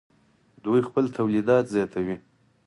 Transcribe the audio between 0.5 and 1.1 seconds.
دوی خپل